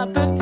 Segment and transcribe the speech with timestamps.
[0.00, 0.39] happen.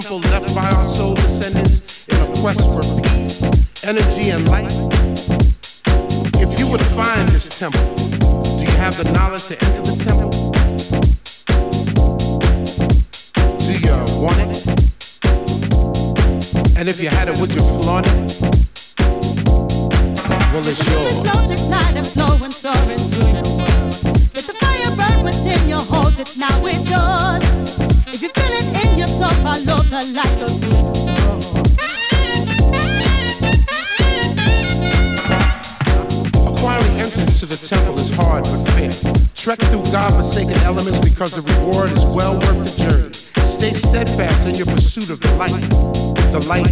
[0.00, 0.29] simple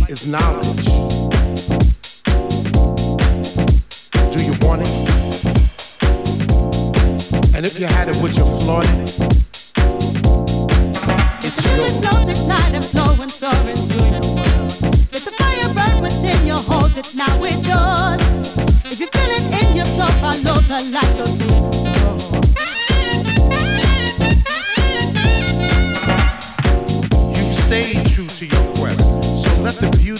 [0.08, 0.84] is knowledge.
[4.32, 4.88] Do you want it?
[7.54, 9.14] And if you had it, would you flaunt it?
[11.44, 11.80] It's yours.
[11.80, 13.98] It flows, it's not and flow and soar into.
[15.12, 18.20] It's a fire burn within your hold, it's now it's yours.
[18.84, 21.87] If you feel it in yourself, I know the light goes through
[29.68, 30.17] nothing beautiful.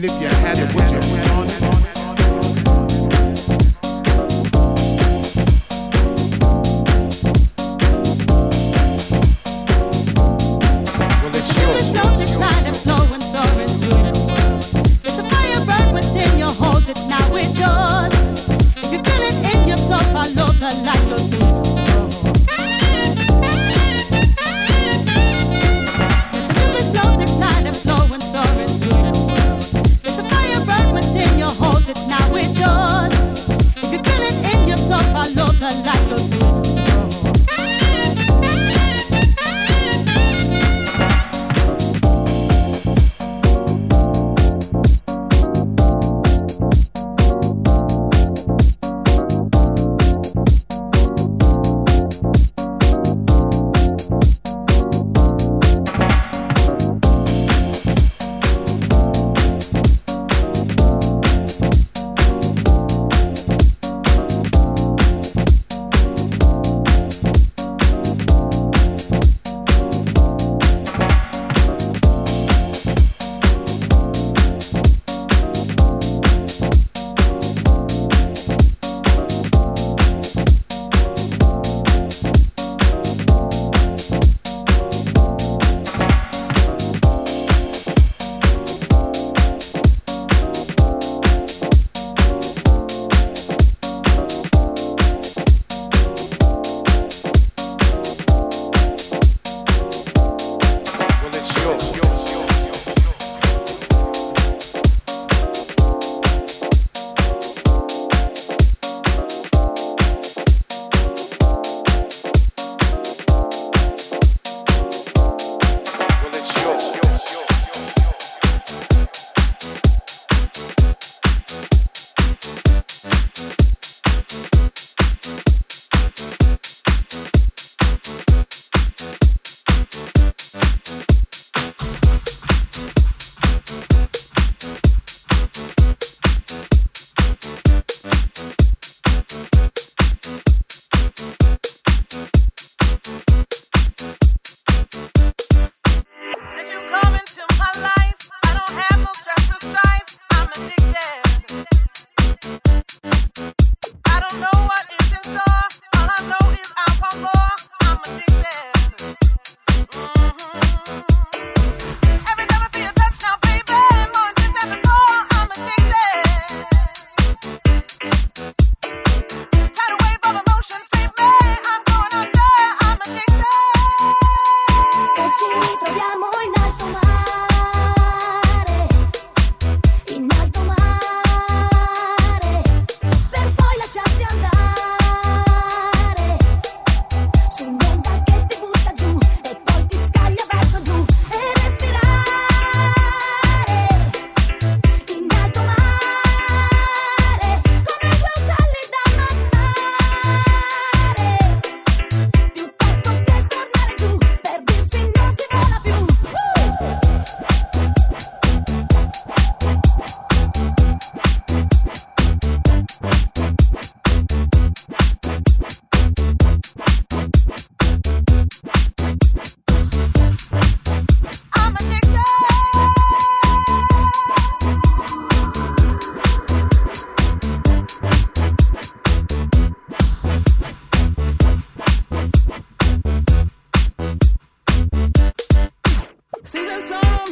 [0.00, 0.39] Libyan.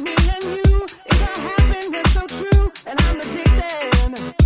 [0.03, 0.87] me and you.
[1.07, 4.38] It's not happening, it's so true, and I'm addicted.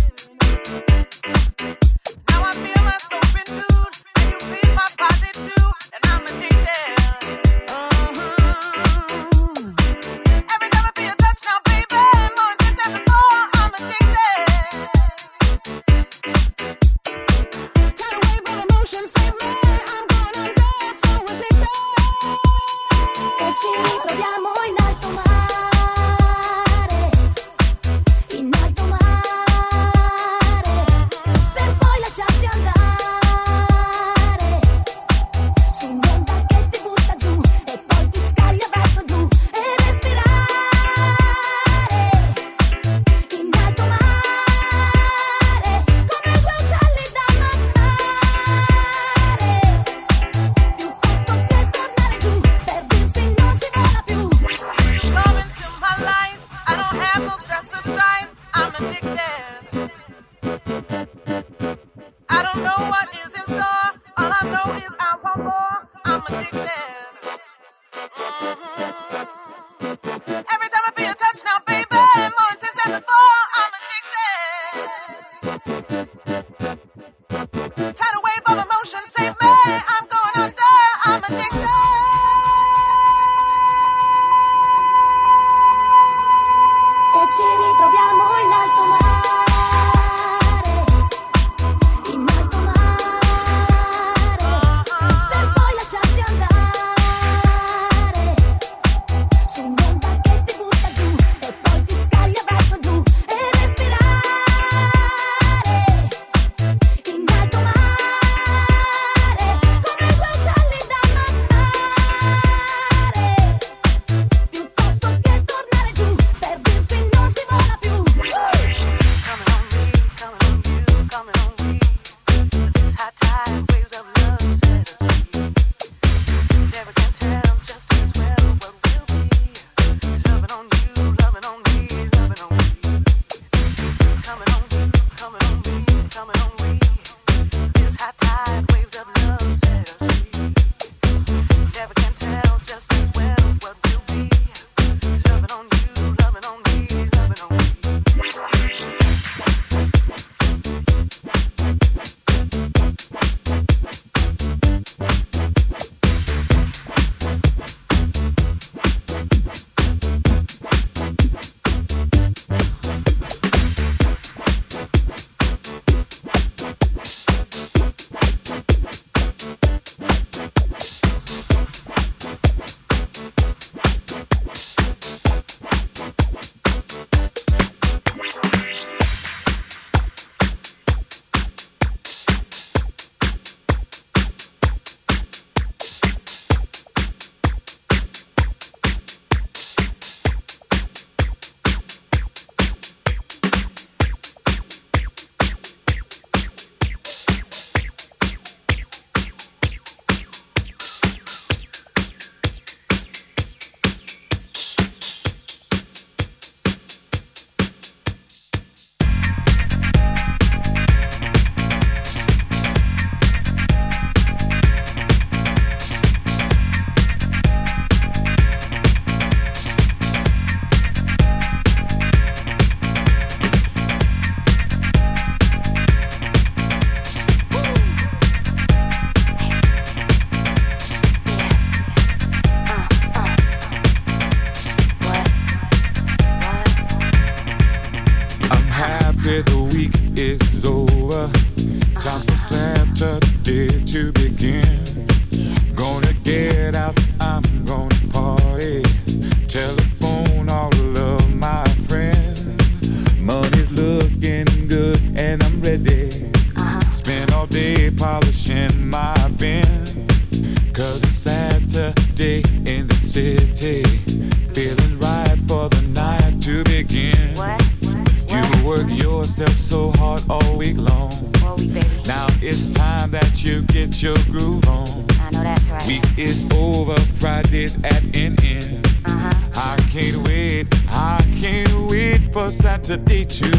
[282.93, 283.52] Gradually, feel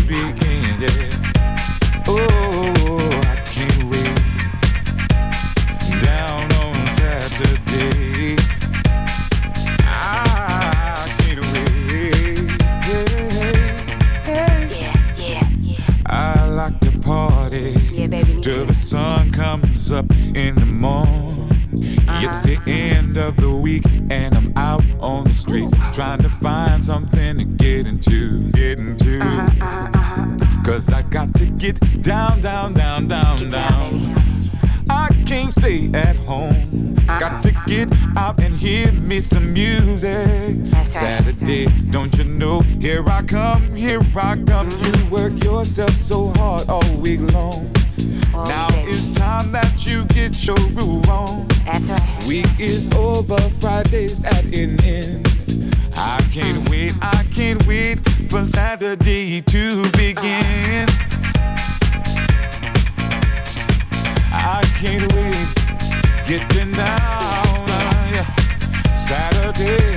[69.59, 69.94] me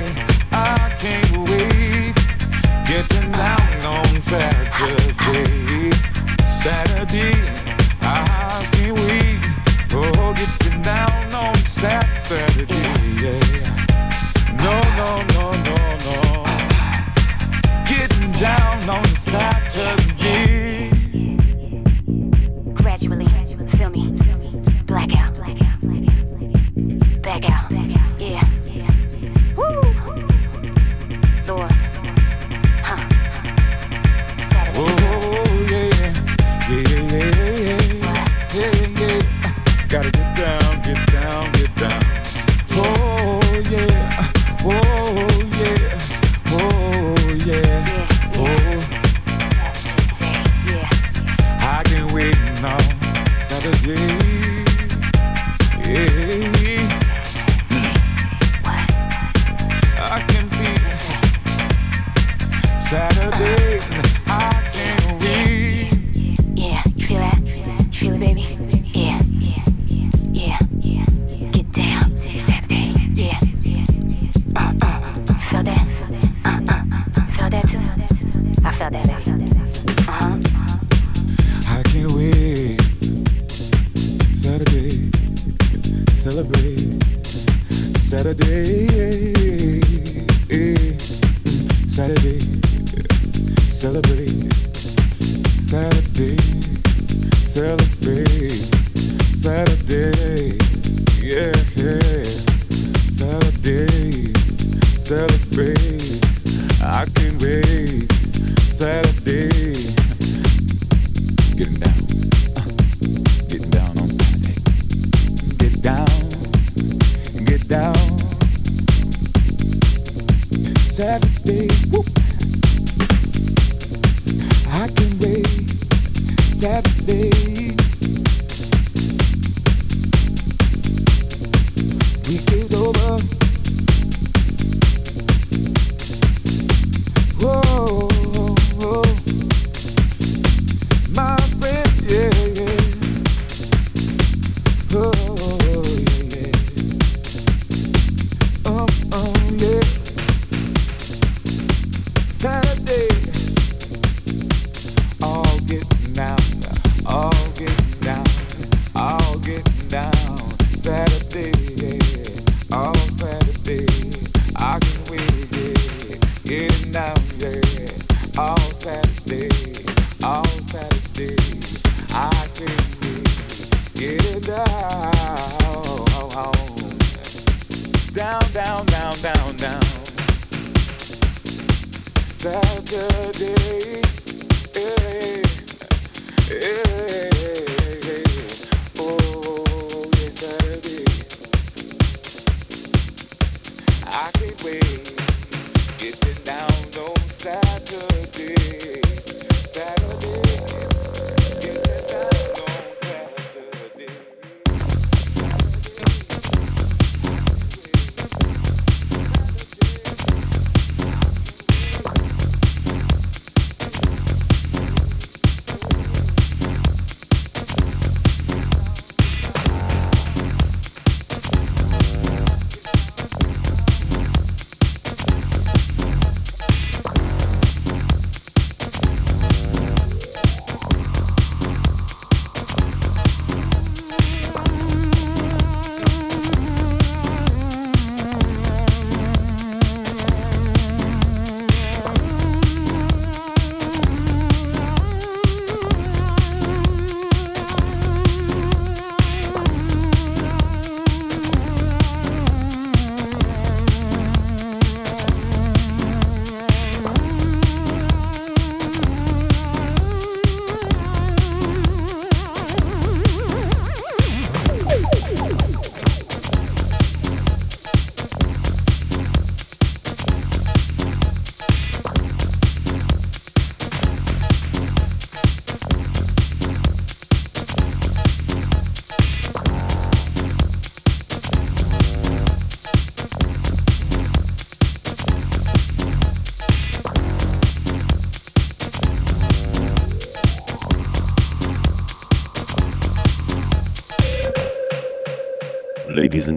[120.98, 121.78] ladies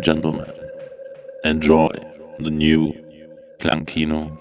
[0.02, 0.52] gentlemen,
[1.44, 1.92] enjoy
[2.40, 2.92] the new
[3.60, 4.36] Clankino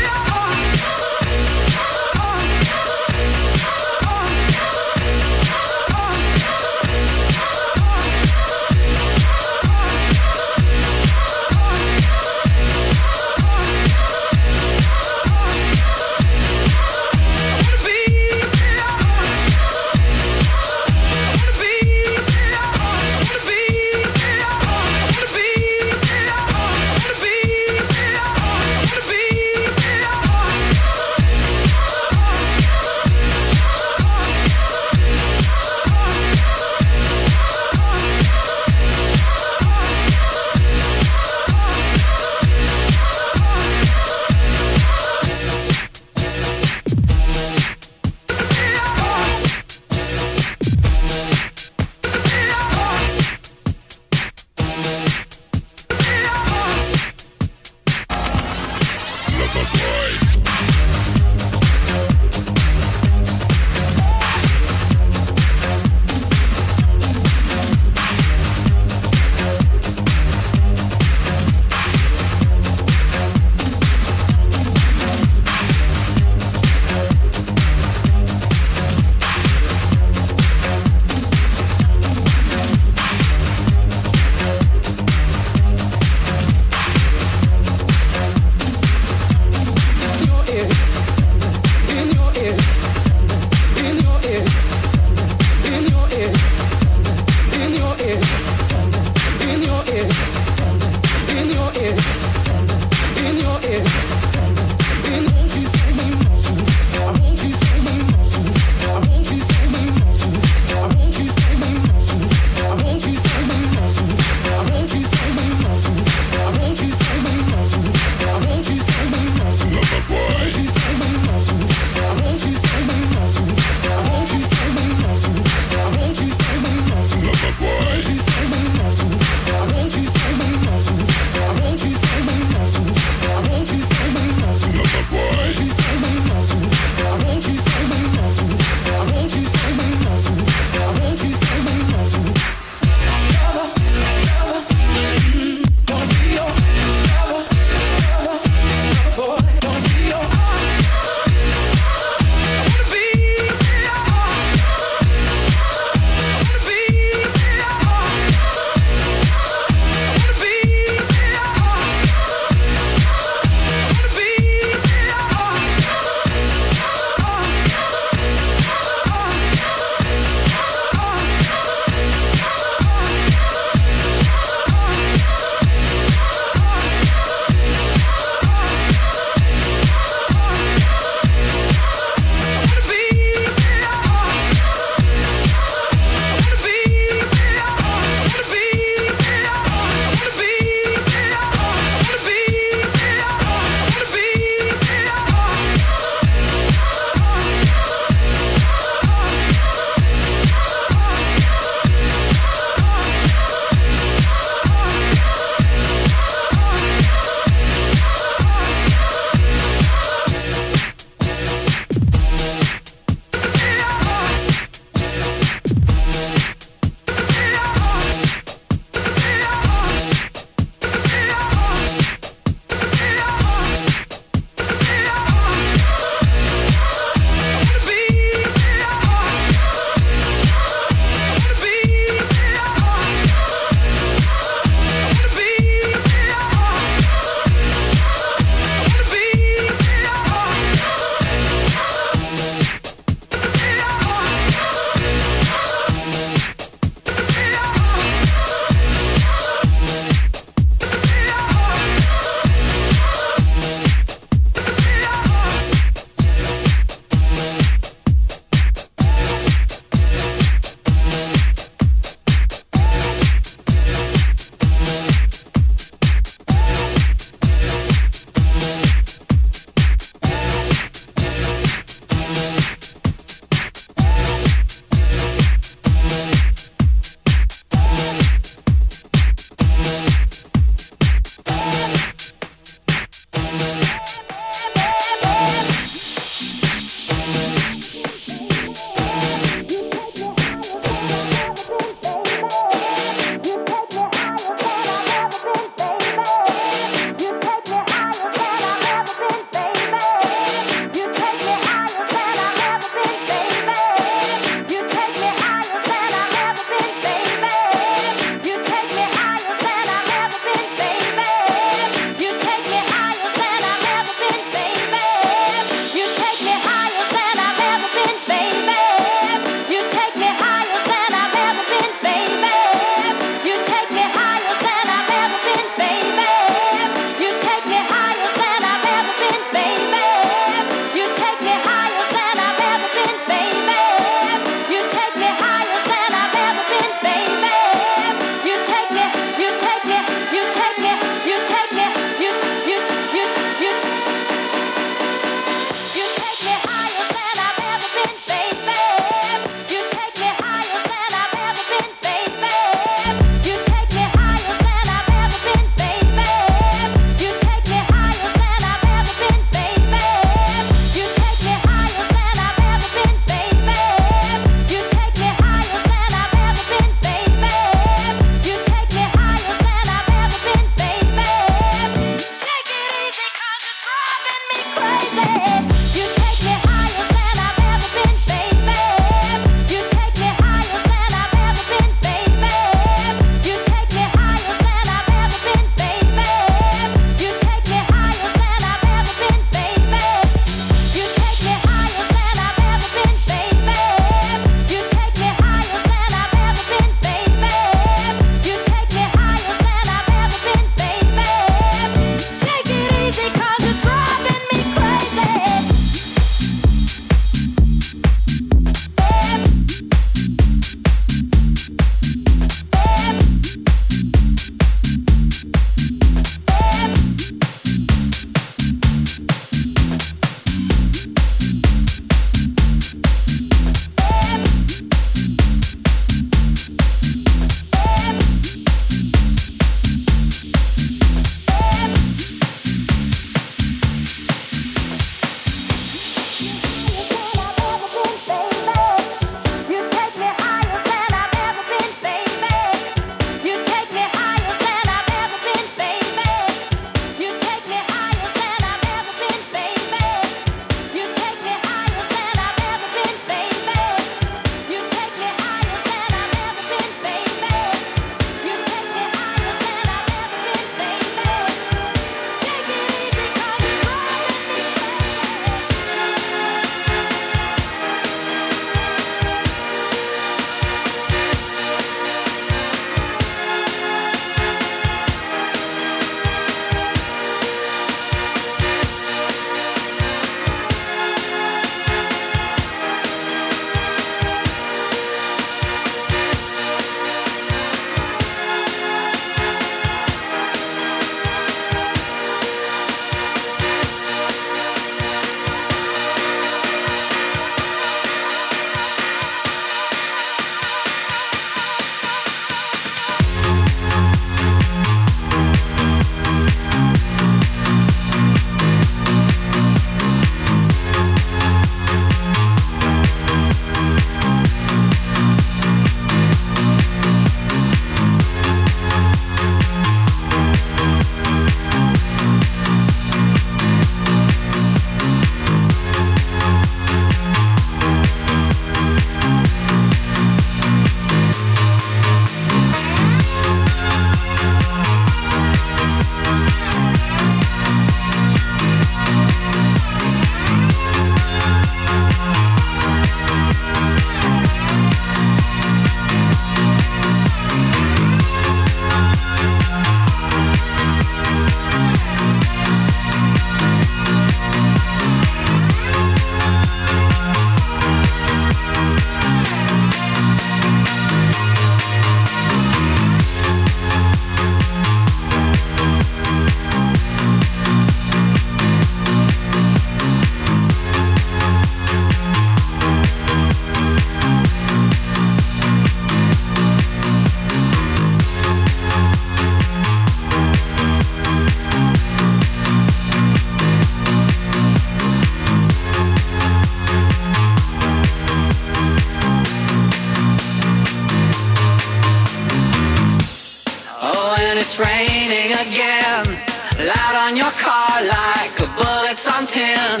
[599.22, 600.00] Bullets on tin.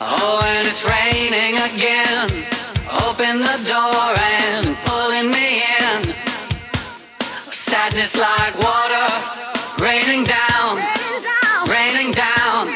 [0.00, 2.28] Oh, and it's raining again.
[3.06, 6.14] Open the door and pulling me in.
[7.50, 9.06] Sadness like water
[9.80, 10.76] raining down,
[11.68, 12.68] raining down.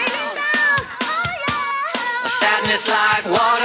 [2.23, 3.60] Oh, Sadness like water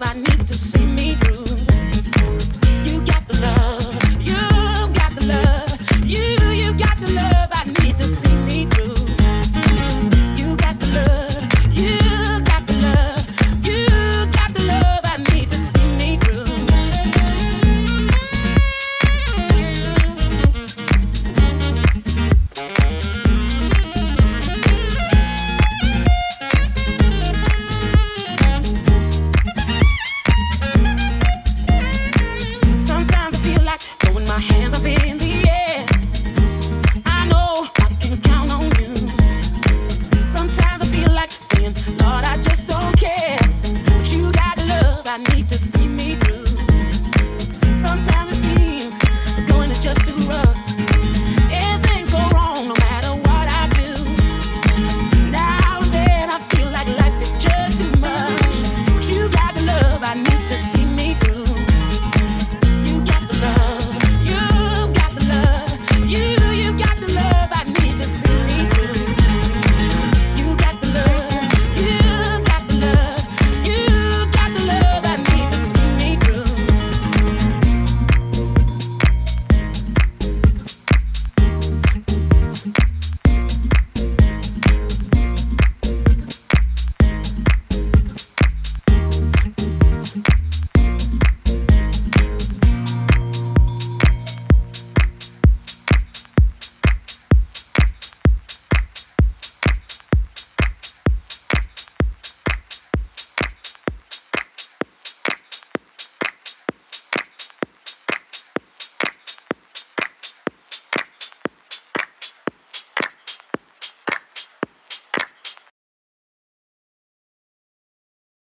[0.00, 0.97] I need to see me.